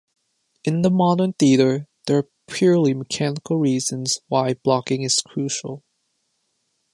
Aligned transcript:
In 0.63 0.81
the 0.81 0.89
modern 0.89 1.33
theater, 1.33 1.87
there 2.07 2.17
are 2.17 2.29
purely 2.47 2.95
mechanical 2.95 3.57
reasons 3.59 4.19
why 4.29 4.55
blocking 4.55 5.03
is 5.03 5.19
crucial. 5.19 5.83